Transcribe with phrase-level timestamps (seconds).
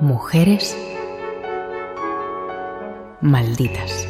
[0.00, 0.74] Mujeres
[3.20, 4.08] malditas.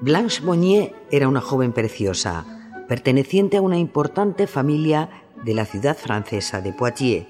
[0.00, 2.46] Blanche Monnier era una joven preciosa,
[2.88, 7.26] perteneciente a una importante familia de la ciudad francesa de Poitiers.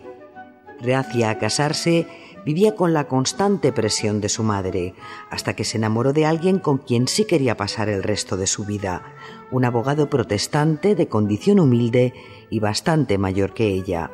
[0.80, 2.06] Reacia a casarse,
[2.45, 4.95] vivía con la constante presión de su madre,
[5.30, 8.64] hasta que se enamoró de alguien con quien sí quería pasar el resto de su
[8.64, 9.02] vida,
[9.50, 12.12] un abogado protestante de condición humilde
[12.50, 14.10] y bastante mayor que ella,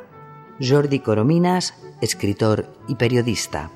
[0.60, 3.70] Jordi Corominas, escritor y periodista.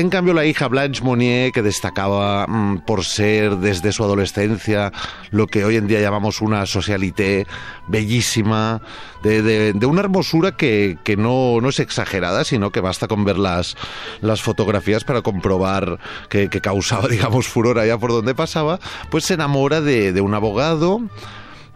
[0.00, 4.92] En cambio, la hija Blanche Monnier, que destacaba mm, por ser desde su adolescencia
[5.32, 7.48] lo que hoy en día llamamos una socialité
[7.88, 8.80] bellísima,
[9.24, 13.76] de, una hermosura que, no, no, es exagerada, sino que basta con ver las,
[14.20, 18.78] las fotografías para comprobar que, causaba, digamos, furor allá por donde pasaba,
[19.10, 21.00] pues se enamora de un abogado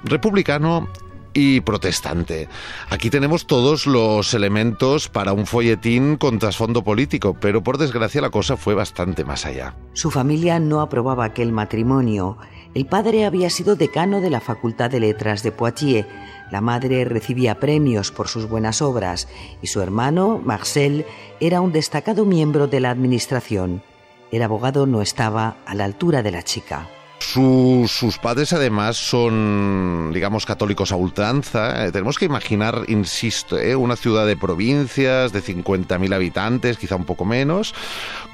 [0.05, 0.89] republicano
[1.35, 2.49] y protestante.
[2.91, 8.31] Aquí tenemos todos los elementos para un folletín con trasfondo político, pero por desgracia la
[8.31, 9.75] cosa fue bastante más allá.
[9.93, 12.39] Su familia no aprobaba aquel matrimonio.
[12.75, 16.07] El padre había sido decano de la Facultad de Letras de Poitiers,
[16.51, 19.27] la madre recibía premios por sus buenas obras
[19.63, 21.07] y su hermano, Marcel,
[21.41, 23.83] era un destacado miembro de la administración.
[24.31, 26.89] El abogado no estaba a la altura de la chica
[27.25, 31.87] sus padres además son, digamos, católicos a ultranza.
[31.87, 37.05] Eh, tenemos que imaginar, insisto, eh, una ciudad de provincias de 50.000 habitantes, quizá un
[37.05, 37.75] poco menos,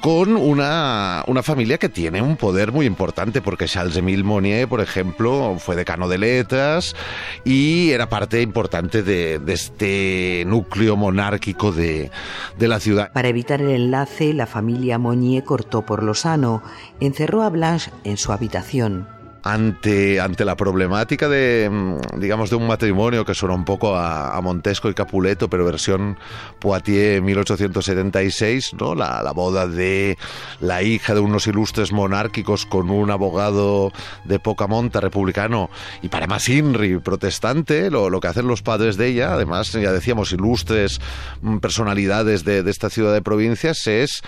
[0.01, 5.57] con una, una, familia que tiene un poder muy importante, porque Charles-Émile Monnier, por ejemplo,
[5.59, 6.95] fue decano de letras
[7.43, 12.11] y era parte importante de, de este núcleo monárquico de,
[12.57, 13.11] de la ciudad.
[13.11, 16.63] Para evitar el enlace, la familia Monnier cortó por lo sano,
[16.99, 18.78] encerró a Blanche en su habitación
[19.43, 24.39] ante, ante la problemática de, mm, digamos, de un matrimonio que suena un poco a,
[24.41, 26.17] Montesco y Capuleto, pero versión
[26.59, 28.95] Poitiers 1876, ¿no?
[28.95, 30.17] La, la, boda de
[30.61, 33.91] la hija de unos ilustres monárquicos con un abogado
[34.23, 35.69] de poca monta republicano
[36.01, 39.91] y para más INRI protestante, lo, lo que hacen los padres de ella, además ya
[39.91, 41.01] decíamos ilustres
[41.41, 44.21] mm, personalidades de, de esta ciudad de provincias, es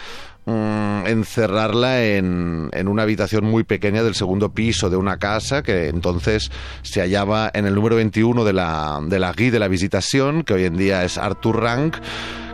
[0.45, 5.87] Mm, encerrarla en, en, una habitación muy pequeña del segundo piso de una casa que
[5.87, 10.41] entonces se hallaba en el número 21 de la, de la guía de la visitación,
[10.41, 11.97] que hoy en día es Arthur Rank,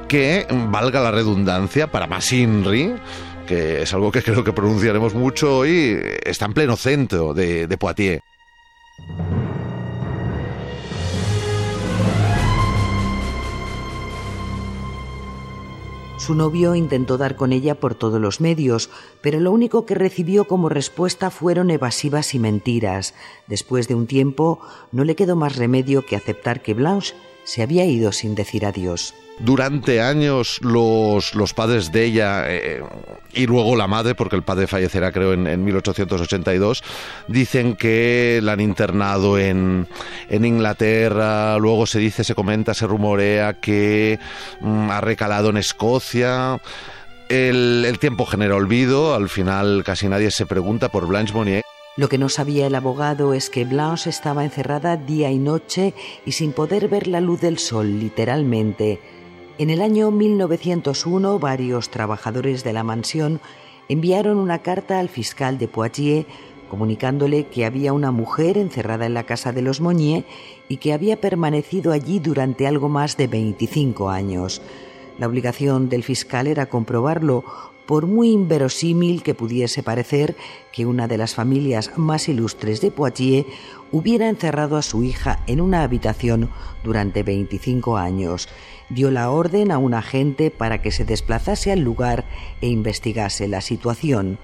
[0.09, 2.93] que, valga la redundancia, para Masinri,
[3.47, 8.21] que es algo que creo que pronunciaremos mucho hoy, está en pleno centro de Poitiers.
[16.27, 18.89] Su novio intentó dar con ella por todos los medios,
[19.21, 23.13] pero lo único que recibió como respuesta fueron evasivas y mentiras.
[23.47, 24.59] Después de un tiempo,
[24.91, 27.15] no le quedó más remedio que aceptar que Blanche
[27.47, 32.83] se había ido sin decir adiós durante años los, los padres de ella eh,
[33.33, 36.83] y luego la madre, porque el padre fallecerá creo en, 1882,
[37.27, 39.87] dicen que la han internado en,
[40.29, 44.19] en, Inglaterra, luego se dice, se comenta, se rumorea que
[44.61, 46.59] mm, ha recalado en Escocia.
[47.29, 51.66] El, el tiempo genera olvido, al final casi nadie se pregunta por Blanche Monnier.
[51.97, 55.95] Lo que no sabía el abogado es que Blanche estaba encerrada día y noche
[56.27, 58.99] y sin poder ver la luz del sol, literalmente.
[59.57, 63.41] En el año 1901, varios trabajadores de la mansión
[63.89, 66.27] enviaron una carta al fiscal de Poitiers
[66.69, 70.25] comunicándole que había una mujer encerrada en la casa de los Monnier
[70.67, 74.61] y que había permanecido allí durante algo más de 25 años.
[75.17, 77.43] La obligación del fiscal era comprobarlo,
[77.87, 80.35] por muy inverosímil que pudiese parecer
[80.71, 83.47] que una de las familias más ilustres de Poitiers
[83.91, 86.51] hubiera encerrado a su hija en una habitación
[86.83, 88.49] durante 25 años
[88.89, 92.25] dio la orden a un agente para que se desplazase al lugar
[92.61, 94.37] e investigase la situación.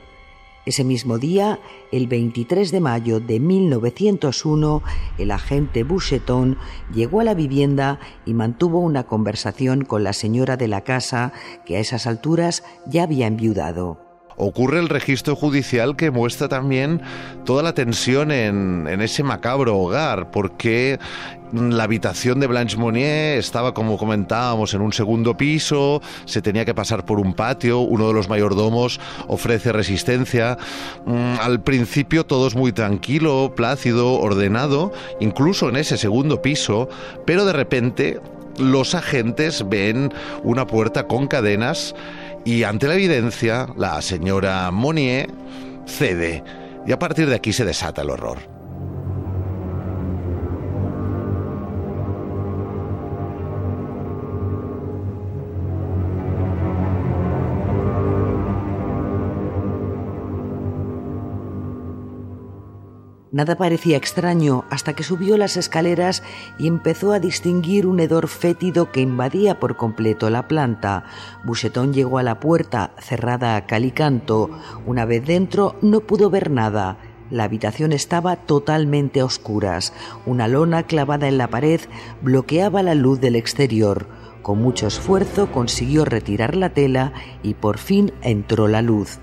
[0.65, 1.59] Ese mismo día,
[1.91, 4.81] el 23 de mayo de 1901,
[5.17, 6.57] el agente Boucheton
[6.93, 11.33] llegó a la vivienda y mantuvo una conversación con la señora de la casa,
[11.65, 14.02] que a esas alturas ya había enviudado
[14.37, 17.01] ocurre el registro judicial que muestra también
[17.45, 20.99] toda la tensión en, ese macabro hogar, porque
[21.51, 26.73] la habitación de Blanche Monnier estaba, como comentábamos, en un segundo piso, se tenía que
[26.73, 30.57] pasar por un patio, uno de los mayordomos ofrece resistencia.
[31.05, 36.89] Mm, al principio todo es muy tranquilo, plácido, ordenado, incluso en ese segundo piso,
[37.25, 38.19] pero de repente
[38.57, 40.13] los agentes ven
[40.43, 41.95] una puerta con cadenas
[42.45, 45.29] y ante la evidencia la señora Monnier
[45.85, 46.43] cede
[46.85, 48.52] y a partir de aquí se desata el horror.
[63.33, 66.21] Nada parecía extraño hasta que subió las escaleras
[66.59, 71.05] y empezó a distinguir un hedor fétido que invadía por completo la planta.
[71.43, 74.51] Boucheton llegó a la puerta, cerrada a calicanto.
[74.85, 76.97] Una vez dentro no pudo ver nada.
[77.31, 79.93] La habitación estaba totalmente a oscuras.
[80.27, 81.81] Una lona clavada en la pared
[82.21, 84.05] bloqueaba la luz del exterior.
[84.43, 89.17] Con mucho esfuerzo consiguió retirar la tela y por fin entró la luz.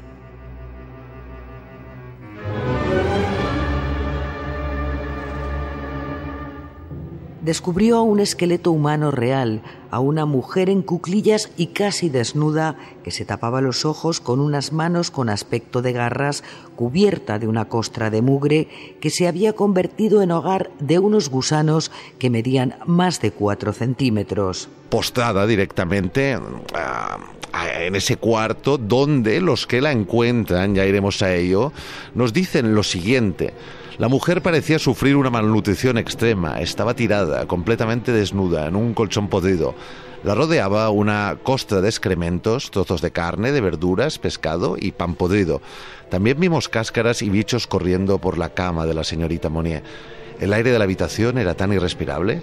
[7.43, 13.25] Descubrió un esqueleto humano real, a una mujer en cuclillas y casi desnuda que se
[13.25, 16.45] tapaba los ojos con unas manos con aspecto de garras
[16.77, 18.69] cubierta de una costra de mugre
[19.01, 24.69] que se había convertido en hogar de unos gusanos que medían más de cuatro centímetros.
[24.89, 26.39] Postrada directamente
[26.75, 27.19] ah,
[27.81, 31.73] en ese cuarto donde los que la encuentran, ya iremos a ello,
[32.15, 33.53] nos dicen lo siguiente.
[34.00, 39.75] La mujer parecía sufrir una malnutrición extrema, estaba tirada, completamente desnuda, en un colchón podrido.
[40.25, 45.61] La rodeaba una costra de excrementos, trozos de carne, de verduras, pescado y pan podrido.
[46.08, 49.82] También vimos cáscaras y bichos corriendo por la cama de la señorita Monnier.
[50.41, 52.41] El aire de la habitación era tan irrespirable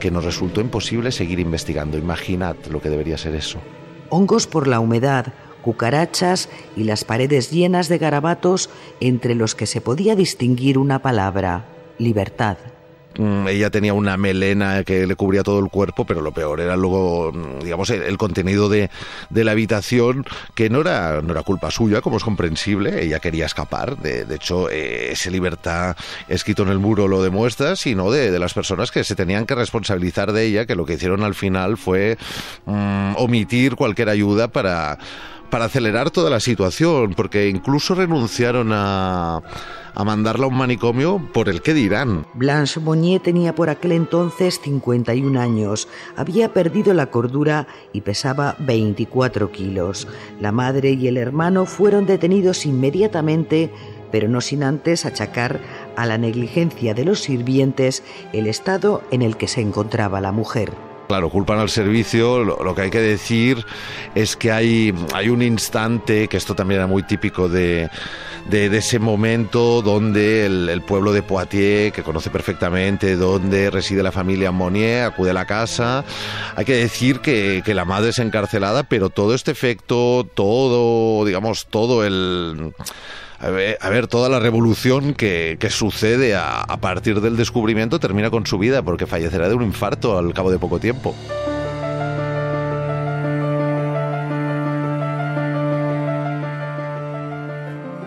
[0.00, 1.98] que nos resultó imposible seguir investigando.
[1.98, 3.60] Imaginad lo que debería ser eso.
[4.08, 5.32] Hongos por la humedad,
[5.66, 8.70] cucarachas y las paredes llenas de garabatos
[9.00, 11.66] entre los que se podía distinguir una palabra,
[11.98, 12.56] libertad.
[13.18, 16.76] Mm, ella tenía una melena que le cubría todo el cuerpo, pero lo peor era
[16.76, 18.90] luego, mm, digamos, el, contenido de,
[19.30, 20.24] la habitación,
[20.54, 24.70] que no era, no era culpa suya, como es comprensible, ella quería escapar, de, hecho,
[24.70, 25.96] eh, esa libertad
[26.28, 29.54] escrito en el muro lo demuestra, sino de, de, las personas que se tenían que
[29.54, 32.18] responsabilizar de ella, que lo que hicieron al final fue
[32.66, 34.98] mm, omitir cualquier ayuda para
[35.50, 39.42] para acelerar toda la situación, porque incluso renunciaron a,
[39.96, 42.26] a mandarla a un manicomio por el que dirán.
[42.34, 49.50] Blanche Monnier tenía por aquel entonces 51 años, había perdido la cordura y pesaba 24
[49.50, 50.06] kilos.
[50.38, 53.72] La madre y el hermano fueron detenidos inmediatamente,
[54.12, 55.60] pero no sin antes achacar
[55.96, 58.02] a la negligencia de los sirvientes
[58.34, 60.85] el estado en el que se encontraba la mujer.
[61.06, 62.42] Claro, culpan al servicio.
[62.42, 63.64] Lo, que hay que decir
[64.14, 67.88] es que hay, hay un instante, que esto también era muy típico de,
[68.48, 74.50] de, ese momento, donde el, pueblo de Poitiers, que conoce perfectamente donde reside la familia
[74.50, 76.04] Monnier, acude a la casa.
[76.56, 81.66] Hay que decir que, que la madre es encarcelada, pero todo este efecto, todo, digamos,
[81.66, 82.72] todo el
[83.38, 88.58] a ver, toda la revolución que, sucede a, a partir del descubrimiento termina con su
[88.58, 91.14] vida porque fallecerá de un infarto al cabo de poco tiempo.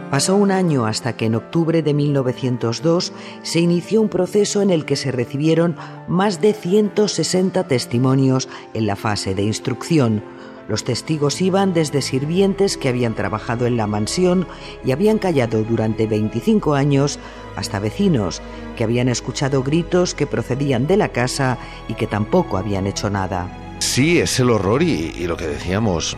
[0.10, 4.84] Pasó un año hasta que en octubre de 1902 se inició un proceso en el
[4.84, 5.76] que se recibieron
[6.08, 10.24] más de 160 testimonios en la fase de instrucción,
[10.70, 14.48] los testigos iban desde sirvientes que habían trabajado en la mansión
[14.86, 17.18] y habían callado durante 25 años
[17.56, 18.40] hasta vecinos
[18.78, 21.58] que habían escuchado gritos que procedían de la casa
[21.88, 23.76] y que tampoco habían hecho nada.
[23.80, 26.16] Sí, es el horror y, lo que decíamos,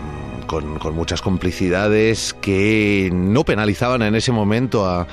[0.51, 5.07] con, muchas complicidades que no penalizaban en ese momento a,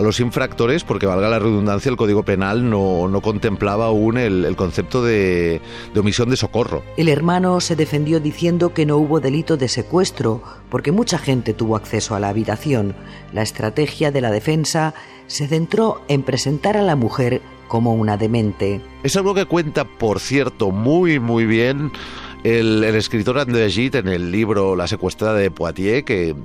[0.00, 5.60] los infractores, porque valga la redundancia, el Código Penal no, contemplaba aún el, concepto de,
[5.92, 6.82] de, omisión de socorro.
[6.96, 11.76] El hermano se defendió diciendo que no hubo delito de secuestro, porque mucha gente tuvo
[11.76, 12.94] acceso a la habitación.
[13.32, 14.94] La estrategia de la defensa
[15.26, 18.80] se centró en presentar a la mujer como una demente.
[19.02, 21.90] Es algo que cuenta, por cierto, muy, muy bien
[22.44, 26.36] el, escritor André Gide en el libro La secuestrada de Poitiers, que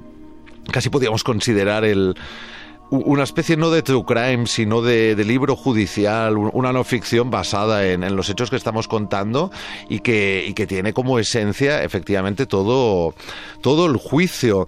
[0.71, 2.15] casi podíamos considerar el,
[2.89, 8.15] una especie no de true crime, sino de, libro judicial, una no ficción basada en,
[8.15, 9.51] los hechos que estamos contando
[9.89, 13.13] y que, que tiene como esencia efectivamente todo,
[13.61, 14.67] todo el juicio.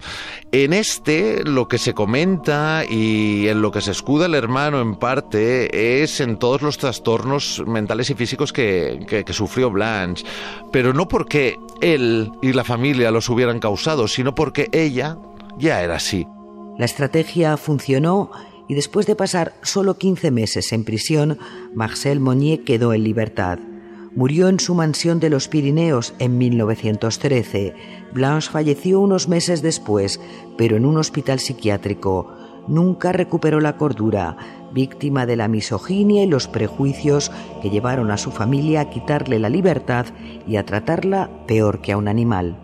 [0.52, 4.94] En este lo que se comenta y en lo que se escuda el hermano en
[4.96, 10.24] parte es en todos los trastornos mentales y físicos que, que sufrió Blanche,
[10.70, 15.16] pero no porque él y la familia los hubieran causado, sino porque ella
[15.58, 16.26] ya era así.
[16.82, 18.32] La estrategia funcionó
[18.66, 21.38] y después de pasar solo 15 meses en prisión,
[21.76, 23.60] Marcel Monnier quedó en libertad.
[24.16, 27.74] Murió en su mansión de los Pirineos en 1913.
[28.12, 30.20] Blanche falleció unos meses después,
[30.58, 32.34] pero en un hospital psiquiátrico.
[32.66, 34.36] Nunca recuperó la cordura,
[34.74, 37.30] víctima de la misoginia y los prejuicios
[37.62, 40.06] que llevaron a su familia a quitarle la libertad
[40.48, 42.61] y a tratarla peor que a un animal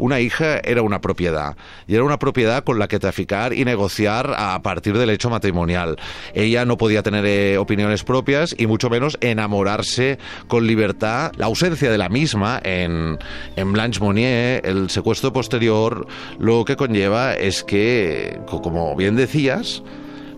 [0.00, 4.34] una hija era una propiedad y era una propiedad con la que traficar y negociar
[4.36, 5.96] a partir del hecho matrimonial.
[6.34, 11.32] Ella no podía tener eh, opiniones propias y mucho menos enamorarse con libertad.
[11.36, 13.18] La ausencia de la misma en,
[13.56, 16.06] en Blanche Monnier, el secuestro posterior,
[16.38, 19.82] lo que conlleva es que, como bien decías,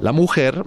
[0.00, 0.64] la mujer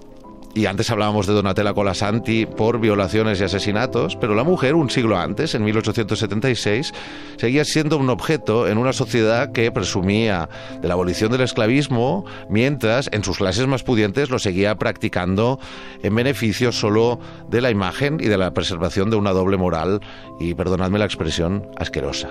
[0.56, 5.18] y antes hablábamos de Donatella Colasanti por violaciones y asesinatos, pero la mujer, un siglo
[5.18, 6.94] antes, en 1876,
[7.36, 10.48] seguía siendo un objeto en una sociedad que presumía
[10.80, 15.60] de la abolición del esclavismo, mientras en sus clases más pudientes lo seguía practicando
[16.02, 17.20] en beneficio solo
[17.50, 20.00] de la imagen y de la preservación de una doble moral
[20.40, 22.30] y, perdonadme la expresión, asquerosa.